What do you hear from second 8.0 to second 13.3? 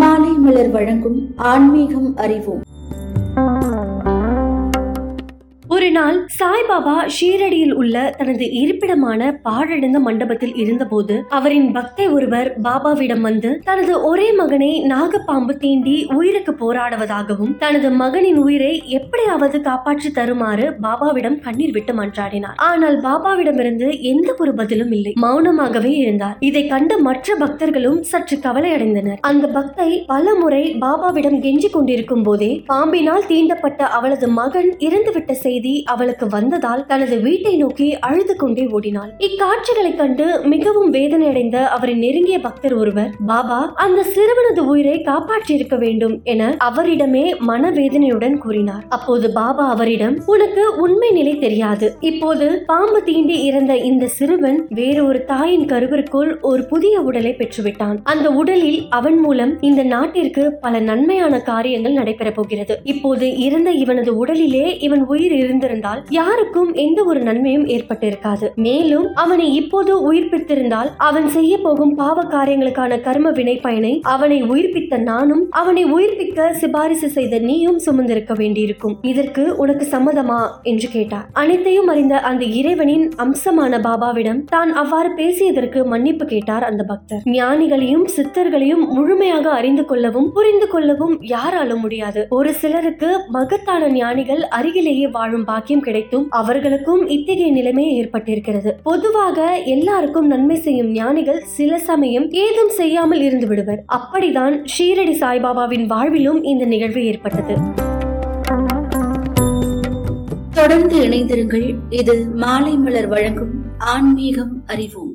தனது இருப்பிடமான பாழடைந்த மண்டபத்தில் இருந்தபோது அவரின் பக்தை ஒருவர் பாபாவிடம்